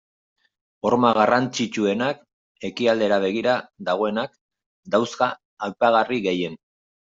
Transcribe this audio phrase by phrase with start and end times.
[0.87, 2.23] Horma garrantzitsuenak,
[2.71, 3.59] ekialdera begira
[3.91, 4.35] dagoenak,
[4.97, 5.31] dauzka
[5.71, 6.61] apaingarri gehien.